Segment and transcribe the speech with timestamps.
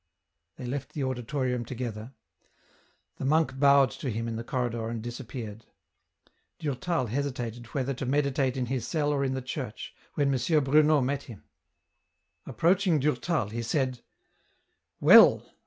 [0.55, 2.15] They left the auditorium together;
[3.17, 5.67] the monk bowed to him in the corridor and disappeared.
[6.57, 10.63] Durtal hesitated whether to meditate in his cell or in the church, when M.
[10.63, 11.43] Bruno met him.
[12.47, 13.99] Approaching Durtal he said,
[14.51, 15.45] *' Well